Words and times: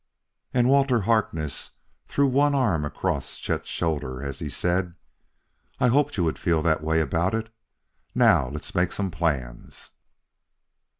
And 0.51 0.67
Walter 0.67 1.01
Harkness 1.01 1.73
threw 2.07 2.25
one 2.25 2.55
arm 2.55 2.85
across 2.85 3.37
Chet's 3.37 3.69
shoulder 3.69 4.23
as 4.23 4.39
he 4.39 4.49
said; 4.49 4.95
"I 5.79 5.89
hoped 5.89 6.17
you 6.17 6.23
would 6.23 6.39
feel 6.39 6.63
that 6.63 6.81
way 6.81 7.01
about 7.01 7.35
it. 7.35 7.53
Now 8.15 8.49
let's 8.49 8.73
make 8.73 8.91
some 8.91 9.11
plans." 9.11 9.91